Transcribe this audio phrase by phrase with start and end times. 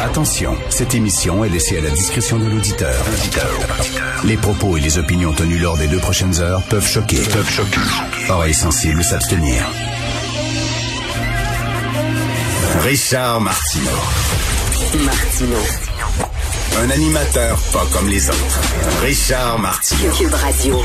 [0.00, 3.04] Attention, cette émission est laissée à la discrétion de l'auditeur.
[4.24, 7.16] Les propos et les opinions tenues lors des deux prochaines heures peuvent choquer.
[7.16, 7.80] Peuvent choquer.
[8.28, 9.62] Oreilles sensibles s'abstenir.
[12.82, 13.90] Richard Martineau.
[15.04, 15.58] Martino.
[16.80, 18.60] Un animateur pas comme les autres.
[19.02, 20.12] Richard Martineau.
[20.12, 20.80] Cube Radio.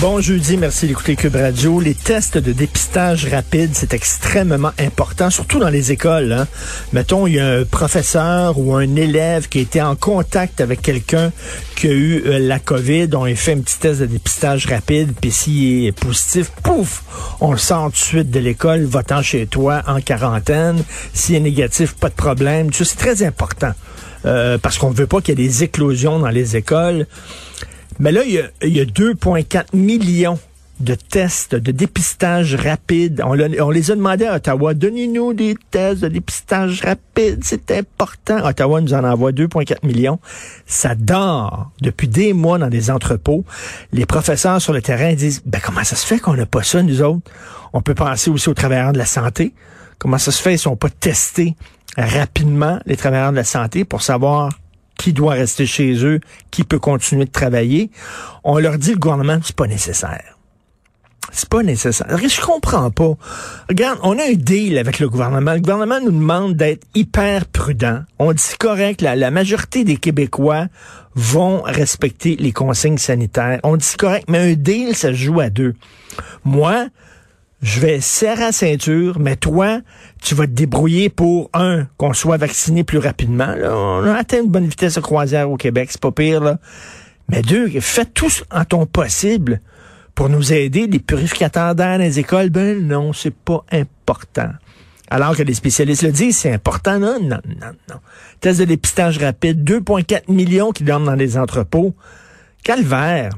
[0.00, 1.78] Bon jeudi, merci d'écouter Cube Radio.
[1.78, 6.32] Les tests de dépistage rapide, c'est extrêmement important, surtout dans les écoles.
[6.32, 6.48] Hein.
[6.92, 10.82] Mettons, il y a un professeur ou un élève qui a été en contact avec
[10.82, 11.30] quelqu'un
[11.76, 13.10] qui a eu euh, la COVID.
[13.14, 17.04] On a fait un petit test de dépistage rapide, puis s'il est positif, pouf,
[17.40, 20.82] on le sort tout de suite de l'école, va-t'en chez toi en quarantaine.
[21.12, 22.70] S'il est négatif, pas de problème.
[22.72, 23.72] C'est très important.
[24.24, 27.06] euh, parce qu'on veut pas qu'il y ait des éclosions dans les écoles.
[28.02, 30.36] Mais là, il y a, y a 2,4 millions
[30.80, 33.22] de tests de dépistage rapide.
[33.24, 34.74] On, on les a demandé à Ottawa.
[34.74, 37.38] Donnez-nous des tests de dépistage rapide.
[37.44, 38.44] C'est important.
[38.44, 40.18] Ottawa nous en envoie 2,4 millions.
[40.66, 43.44] Ça dort depuis des mois dans des entrepôts.
[43.92, 46.82] Les professeurs sur le terrain disent, ben, comment ça se fait qu'on n'a pas ça,
[46.82, 47.30] nous autres?
[47.72, 49.54] On peut penser aussi aux travailleurs de la santé.
[50.00, 50.54] Comment ça se fait?
[50.54, 51.54] Ils sont pas testés
[51.96, 54.50] rapidement, les travailleurs de la santé, pour savoir
[55.02, 57.90] qui doit rester chez eux, qui peut continuer de travailler.
[58.44, 60.38] On leur dit, le gouvernement, c'est pas nécessaire.
[61.32, 62.06] C'est pas nécessaire.
[62.18, 63.14] Je comprends pas.
[63.68, 65.54] Regarde, on a un deal avec le gouvernement.
[65.54, 68.02] Le gouvernement nous demande d'être hyper prudent.
[68.18, 70.66] On dit correct, la, la majorité des Québécois
[71.14, 73.60] vont respecter les consignes sanitaires.
[73.62, 75.74] On dit correct, mais un deal, ça se joue à deux.
[76.44, 76.86] Moi,
[77.62, 79.80] je vais serrer la ceinture, mais toi,
[80.20, 83.54] tu vas te débrouiller pour, un, qu'on soit vacciné plus rapidement.
[83.62, 86.40] On a atteint une bonne vitesse de croisière au Québec, c'est pas pire.
[86.40, 86.58] Là.
[87.28, 89.60] Mais deux, fais tout en ton possible
[90.16, 90.88] pour nous aider.
[90.88, 94.50] Les purificateurs d'air dans les écoles, ben non, c'est pas important.
[95.08, 96.98] Alors que les spécialistes le disent, c'est important.
[96.98, 97.96] Non, non, non, non.
[98.40, 101.94] Test de dépistage rapide, 2,4 millions qui dorment dans les entrepôts.
[102.64, 103.30] Calvaire.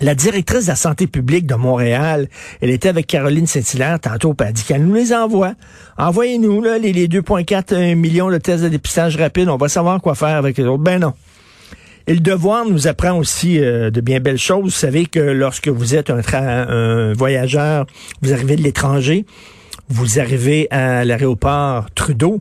[0.00, 2.28] La directrice de la santé publique de Montréal,
[2.62, 5.52] elle était avec Caroline Saint-Hilaire tantôt, puis elle dit qu'elle nous les envoie.
[5.98, 10.14] Envoyez-nous là, les, les 2,4 millions de tests de dépistage rapide, on va savoir quoi
[10.14, 10.82] faire avec les autres.
[10.82, 11.12] Ben non.
[12.06, 14.64] Et le devoir nous apprend aussi euh, de bien belles choses.
[14.64, 17.86] Vous savez que lorsque vous êtes un voyageur,
[18.22, 19.26] vous arrivez de l'étranger,
[19.90, 22.40] vous arrivez à l'aéroport Trudeau,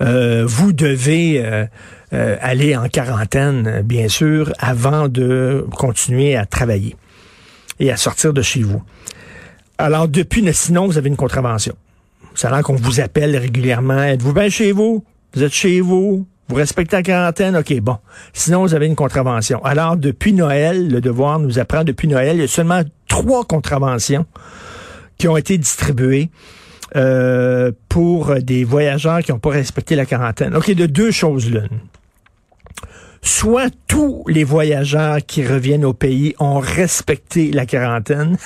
[0.00, 1.66] euh, vous devez euh,
[2.12, 6.96] euh, aller en quarantaine, bien sûr, avant de continuer à travailler
[7.78, 8.82] et à sortir de chez vous.
[9.78, 11.74] Alors, depuis, sinon, vous avez une contravention.
[12.34, 14.02] Ça a qu'on vous appelle régulièrement.
[14.02, 15.04] Êtes-vous bien chez vous?
[15.34, 16.26] Vous êtes chez vous?
[16.48, 17.56] Vous respectez la quarantaine?
[17.56, 17.98] OK, bon.
[18.32, 19.62] Sinon, vous avez une contravention.
[19.64, 24.24] Alors, depuis Noël, le devoir nous apprend, depuis Noël, il y a seulement trois contraventions
[25.18, 26.30] qui ont été distribuées
[26.94, 30.54] euh, pour des voyageurs qui n'ont pas respecté la quarantaine.
[30.54, 31.80] OK, de deux choses l'une.
[33.22, 38.36] Soit tous les voyageurs qui reviennent au pays ont respecté la quarantaine.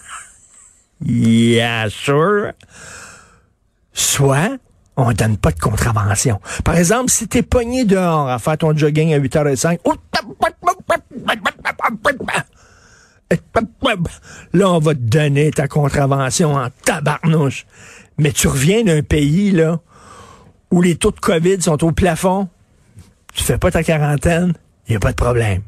[1.04, 2.52] yeah, sure.
[3.92, 4.56] Soit
[4.96, 6.40] on donne pas de contravention.
[6.64, 9.78] Par exemple, si t'es pogné dehors à faire ton jogging à 8h05,
[14.52, 17.66] là, on va te donner ta contravention en tabarnouche.
[18.18, 19.80] Mais tu reviens d'un pays, là,
[20.70, 22.48] où les taux de COVID sont au plafond,
[23.34, 24.52] tu fais pas ta quarantaine,
[24.88, 25.62] il a pas de problème.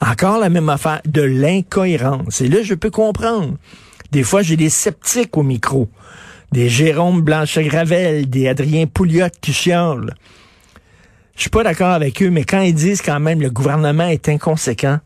[0.00, 2.40] Encore la même affaire, de l'incohérence.
[2.40, 3.56] Et là, je peux comprendre.
[4.12, 5.88] Des fois, j'ai des sceptiques au micro.
[6.52, 10.14] Des Jérôme Blanchet-Gravel, des Adrien Pouliot qui chialent.
[11.34, 14.28] Je suis pas d'accord avec eux, mais quand ils disent quand même le gouvernement est
[14.28, 15.00] inconséquent,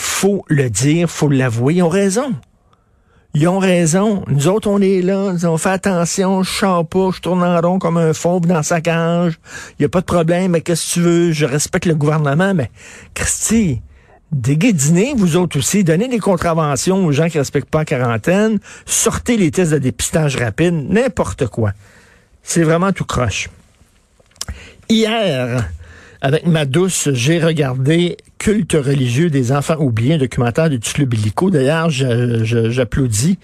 [0.00, 1.74] faut le dire, faut l'avouer.
[1.74, 2.34] Ils ont raison.
[3.34, 4.24] Ils ont raison.
[4.28, 7.78] Nous autres, on est là, on fait attention, je chante pas, je tourne en rond
[7.78, 9.38] comme un fauve dans sa cage.
[9.78, 11.32] Il y a pas de problème, mais qu'est-ce que tu veux?
[11.32, 12.70] Je respecte le gouvernement, mais
[13.14, 13.82] Christy,
[14.32, 19.36] déguédinez, vous autres aussi, donnez des contraventions aux gens qui respectent pas la quarantaine, sortez
[19.36, 21.72] les tests de dépistage rapide, n'importe quoi.
[22.42, 23.50] C'est vraiment tout croche.
[24.88, 25.68] Hier,
[26.22, 31.50] avec ma douce, j'ai regardé culte religieux des enfants oubliés, un documentaire du Club Illico.
[31.50, 33.38] D'ailleurs, j'applaudis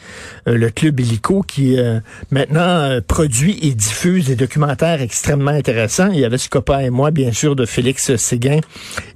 [0.48, 2.00] euh, le Club Illico qui euh,
[2.30, 6.10] maintenant euh, produit et diffuse des documentaires extrêmement intéressants.
[6.12, 8.60] Il y avait Scopa et moi, bien sûr, de Félix Séguin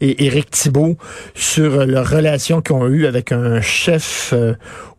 [0.01, 0.97] et Éric Thibault
[1.35, 4.35] sur leur relation qu'ils ont eue avec un chef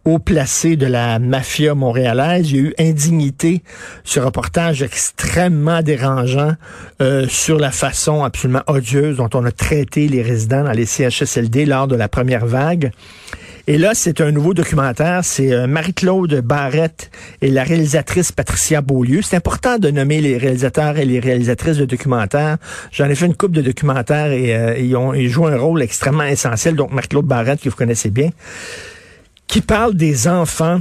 [0.06, 2.52] haut placé de la mafia montréalaise.
[2.52, 3.64] Il y a eu indignité,
[4.04, 6.54] ce reportage extrêmement dérangeant
[7.02, 11.66] euh, sur la façon absolument odieuse dont on a traité les résidents dans les CHSLD
[11.66, 12.92] lors de la première vague.
[13.68, 15.24] Et là, c'est un nouveau documentaire.
[15.24, 17.12] C'est euh, Marie-Claude Barrette
[17.42, 19.22] et la réalisatrice Patricia Beaulieu.
[19.22, 22.58] C'est important de nommer les réalisateurs et les réalisatrices de documentaires.
[22.92, 25.84] J'en ai fait une coupe de documentaires et euh, ils, ont, ils jouent un rôle
[25.84, 26.76] extrêmement essentiel.
[26.76, 28.32] Donc, Marie-Claude Barrette, que vous connaissez bien
[29.50, 30.80] qui parle des enfants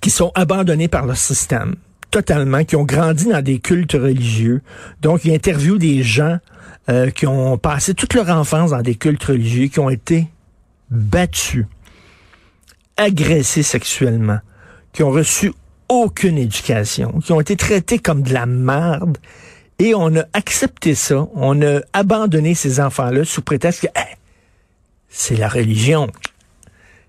[0.00, 1.74] qui sont abandonnés par leur système,
[2.10, 4.62] totalement, qui ont grandi dans des cultes religieux.
[5.02, 6.38] Donc, il interviewe des gens
[6.88, 10.28] euh, qui ont passé toute leur enfance dans des cultes religieux, qui ont été
[10.90, 11.66] battus,
[12.96, 14.38] agressés sexuellement,
[14.92, 15.52] qui ont reçu
[15.88, 19.18] aucune éducation, qui ont été traités comme de la merde.
[19.80, 21.26] Et on a accepté ça.
[21.34, 23.88] On a abandonné ces enfants-là sous prétexte que
[25.08, 26.08] c'est la religion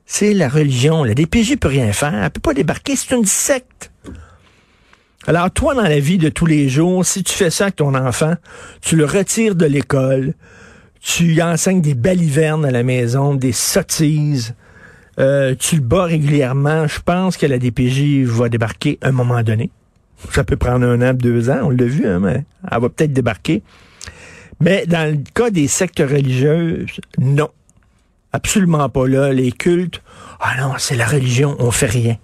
[0.08, 1.04] c'est la religion.
[1.04, 2.16] La DPJ peut rien faire.
[2.16, 2.96] Elle peut pas débarquer.
[2.96, 3.92] C'est une secte.
[5.28, 7.94] Alors, toi, dans la vie de tous les jours, si tu fais ça avec ton
[7.94, 8.36] enfant,
[8.82, 10.34] tu le retires de l'école,
[11.02, 14.56] tu enseignes des balivernes à la maison, des sottises,
[15.20, 19.44] euh, tu le bats régulièrement, je pense que la DPJ va débarquer à un moment
[19.44, 19.70] donné.
[20.32, 23.12] Ça peut prendre un an, deux ans, on l'a vu, hein, mais elle va peut-être
[23.12, 23.64] débarquer.
[24.62, 27.50] Mais dans le cas des sectes religieuses, non.
[28.34, 29.32] Absolument pas là.
[29.34, 30.02] Les cultes,
[30.40, 32.18] ah non, c'est la religion, on fait rien.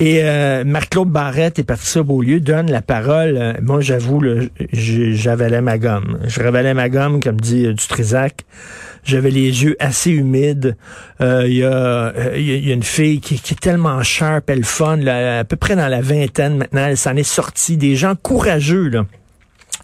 [0.00, 3.36] Et euh, Marc-Claude Barrette et Patricia Beaulieu donnent la parole.
[3.36, 4.20] Euh, moi, j'avoue,
[4.72, 6.18] j'avalais ma gomme.
[6.26, 8.44] Je ma gomme, comme dit euh, Dutrisac.
[9.04, 10.76] J'avais les yeux assez humides.
[11.20, 15.76] Il y, a, une fille qui, est tellement sharp, elle fun, là, à peu près
[15.76, 16.86] dans la vingtaine maintenant.
[16.86, 17.76] Elle s'en est sortie.
[17.76, 19.06] Des gens courageux, là.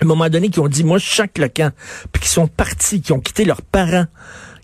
[0.00, 1.73] À un moment donné, qui ont dit, moi, je chaque le camp.
[2.11, 4.06] Puis qui sont partis, qui ont quitté leurs parents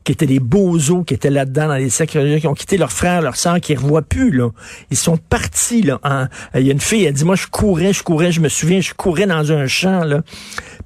[0.07, 3.23] qui étaient des beaux-os qui étaient là-dedans dans les secrets qui ont quitté leurs frères,
[3.23, 4.51] leurs sœurs, qui ne revoient plus, là.
[4.93, 6.01] Ils sont partis, là.
[6.55, 8.81] Il y a une fille, elle dit, moi, je courais, je courais, je me souviens,
[8.81, 10.23] je courais dans un champ, là.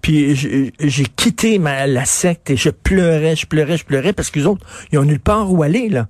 [0.00, 4.46] Puis j'ai quitté la secte et je pleurais, je pleurais, je pleurais parce que les
[4.46, 6.08] autres, ils ont nulle part où aller, là.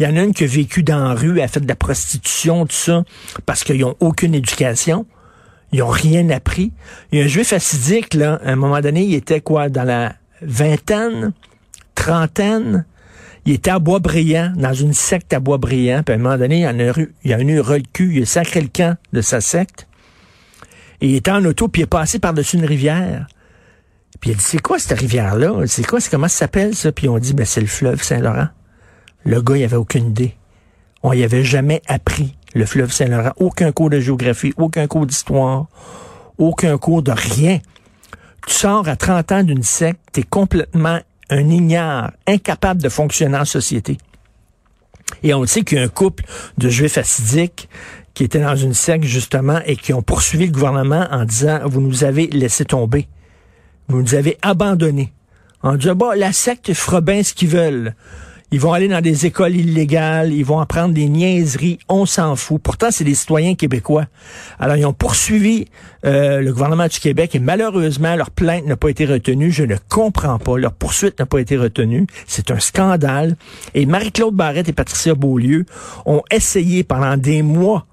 [0.00, 1.76] Il y en a une qui a vécu dans la rue, a fait de la
[1.76, 3.04] prostitution, tout ça,
[3.46, 5.06] parce qu'ils n'ont aucune éducation.
[5.70, 6.72] Ils ont rien appris.
[7.12, 9.84] Il y a un juif assidique, là, à un moment donné, il était quoi, dans
[9.84, 11.32] la vingtaine,
[11.94, 12.84] trentaine,
[13.46, 16.62] il était à Boisbriand, dans une secte à Boisbriand, puis à un moment donné, il
[16.62, 18.96] y en a eu, il y a eu le cul, il a sacré le camp
[19.12, 19.86] de sa secte,
[21.00, 23.26] et il était en auto, puis il est passé par-dessus une rivière.
[24.20, 25.66] Puis il a dit, c'est quoi cette rivière-là?
[25.66, 25.98] C'est quoi?
[26.10, 26.92] Comment ça s'appelle, ça?
[26.92, 28.48] Puis on dit, ben, c'est le fleuve Saint-Laurent.
[29.24, 30.34] Le gars, il avait aucune idée.
[31.02, 33.32] On y avait jamais appris le fleuve Saint-Laurent.
[33.36, 35.66] Aucun cours de géographie, aucun cours d'histoire,
[36.38, 37.58] aucun cours de rien.
[38.46, 41.00] Tu sors à 30 ans d'une secte, t'es complètement
[41.30, 43.98] un ignare, incapable de fonctionner en société.
[45.22, 46.24] Et on sait qu'il y a un couple
[46.58, 47.68] de juifs assidiques
[48.14, 51.80] qui étaient dans une secte, justement, et qui ont poursuivi le gouvernement en disant, vous
[51.80, 53.08] nous avez laissé tomber.
[53.88, 55.12] Vous nous avez abandonnés.
[55.62, 57.94] En disant, la secte fera bien ce qu'ils veulent.
[58.50, 62.62] Ils vont aller dans des écoles illégales, ils vont apprendre des niaiseries, on s'en fout.
[62.62, 64.04] Pourtant, c'est des citoyens québécois.
[64.60, 65.66] Alors, ils ont poursuivi
[66.04, 69.50] euh, le gouvernement du Québec et malheureusement, leur plainte n'a pas été retenue.
[69.50, 70.56] Je ne comprends pas.
[70.56, 72.06] Leur poursuite n'a pas été retenue.
[72.26, 73.36] C'est un scandale.
[73.74, 75.66] Et Marie-Claude Barrette et Patricia Beaulieu
[76.06, 77.86] ont essayé pendant des mois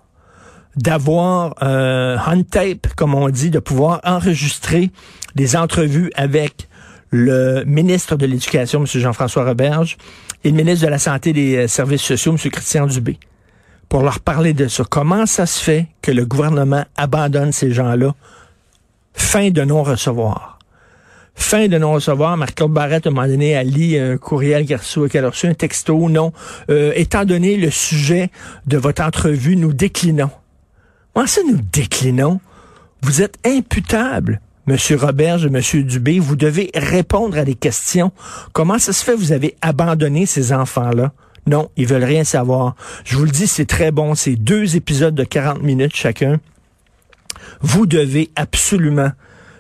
[0.76, 4.92] d'avoir un hunt tape, comme on dit, de pouvoir enregistrer
[5.36, 6.68] des entrevues avec
[7.12, 8.86] le ministre de l'Éducation, M.
[8.86, 9.98] Jean-François Roberge,
[10.44, 12.38] et le ministre de la Santé des euh, Services sociaux, M.
[12.52, 13.20] Christian Dubé,
[13.90, 14.84] pour leur parler de ça.
[14.90, 18.16] Comment ça se fait que le gouvernement abandonne ces gens-là?
[19.14, 20.60] Fin de non-recevoir.
[21.36, 22.38] Fin de non-recevoir.
[22.38, 26.10] Marc-Claude Barrette, à un moment donné, a lu un courriel qu'elle a reçu, un texto.
[26.10, 26.34] Non.
[26.70, 28.30] Euh, étant donné le sujet
[28.68, 30.32] de votre entrevue, nous déclinons.
[31.14, 32.40] Comment ça, nous déclinons?
[33.02, 34.40] Vous êtes imputable.
[34.72, 38.14] Monsieur Roberge, Monsieur Dubé, vous devez répondre à des questions.
[38.54, 41.12] Comment ça se fait vous avez abandonné ces enfants-là?
[41.46, 42.78] Non, ils veulent rien savoir.
[43.04, 44.16] Je vous le dis, c'est très bon.
[44.16, 46.40] C'est deux épisodes de 40 minutes chacun.
[47.60, 49.12] Vous devez absolument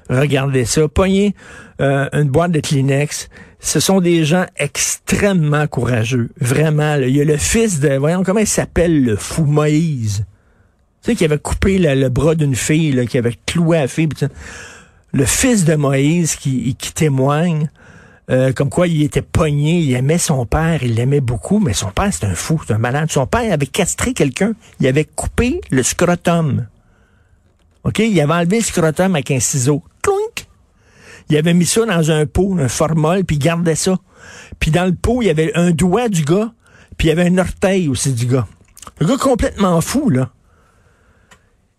[0.10, 0.88] regarder ça.
[0.88, 1.36] Pognez
[1.82, 3.28] euh, une boîte de Kleenex.
[3.60, 6.30] Ce sont des gens extrêmement courageux.
[6.40, 6.96] Vraiment.
[6.96, 7.98] Il y a le fils de...
[7.98, 10.24] Voyons comment il s'appelle, le fou Moïse.
[11.04, 14.08] Tu sais, qui avait coupé le bras d'une fille, là, qui avait cloué la fille
[15.12, 17.70] le fils de Moïse qui, qui témoigne,
[18.30, 21.92] Euh, comme quoi il était pogné, il aimait son père, il l'aimait beaucoup, mais son
[21.92, 23.12] père c'est un fou, c'est un malade.
[23.12, 26.66] Son père avait castré quelqu'un, il avait coupé le scrotum.
[27.84, 28.00] OK?
[28.00, 29.84] Il avait enlevé le scrotum avec un ciseau.
[30.02, 30.48] Clunk!
[31.30, 33.98] Il avait mis ça dans un pot, un formol, puis il gardait ça.
[34.60, 36.54] Puis dans le pot, il y avait un doigt du gars,
[36.96, 38.48] puis il y avait un orteil aussi du gars.
[39.00, 40.30] Le gars complètement fou, là.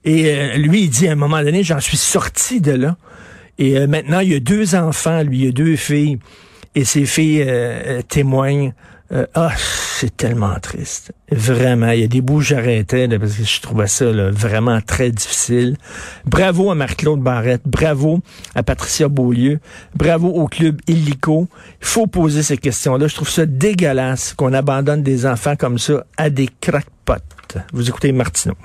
[0.04, 2.96] Et euh, lui, il dit à un moment donné, j'en suis sorti de là.
[3.58, 6.18] Et euh, maintenant, il y a deux enfants, lui, il a deux filles.
[6.74, 8.72] Et ces filles euh, témoignent.
[9.34, 11.12] ah, c'est tellement triste.
[11.30, 15.10] Vraiment, il y a des bouts que j'arrêtais parce que je trouvais ça vraiment très
[15.10, 15.76] difficile.
[16.24, 18.20] Bravo à Marc-Claude Barrette, bravo
[18.54, 19.60] à Patricia Beaulieu,
[19.94, 21.46] bravo au club Illico.
[21.82, 23.06] Il faut poser ces questions-là.
[23.06, 27.12] Je trouve ça dégueulasse qu'on abandonne des enfants comme ça à des crackpots.
[27.74, 28.56] Vous écoutez Martineau.